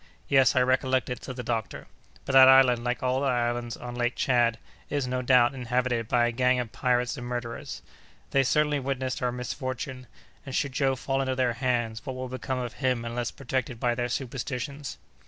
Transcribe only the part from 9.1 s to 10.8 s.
our misfortune, and should